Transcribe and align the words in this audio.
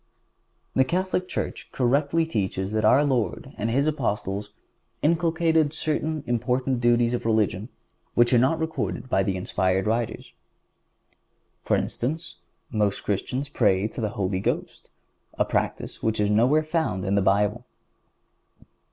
The 0.75 0.83
Catholic 0.83 1.27
Church 1.27 1.69
correctly 1.71 2.25
teaches 2.25 2.71
that 2.71 2.83
our 2.83 3.03
Lord 3.03 3.53
and 3.55 3.69
His 3.69 3.85
Apostles 3.85 4.49
inculcated 5.03 5.73
certain 5.73 6.23
important 6.25 6.81
duties 6.81 7.13
of 7.13 7.23
religion 7.23 7.69
which 8.15 8.33
are 8.33 8.39
not 8.39 8.57
recorded 8.57 9.09
by 9.09 9.21
the 9.21 9.37
inspired 9.37 9.85
writers.(150) 9.85 10.33
For 11.67 11.75
instance, 11.77 12.37
most 12.71 13.01
Christians 13.01 13.47
pray 13.47 13.87
to 13.89 14.01
the 14.01 14.09
Holy 14.17 14.39
Ghost, 14.39 14.89
a 15.37 15.45
practice 15.45 16.01
which 16.01 16.19
is 16.19 16.31
nowhere 16.31 16.63
found 16.63 17.05
in 17.05 17.13
the 17.13 17.21
Bible. 17.21 17.63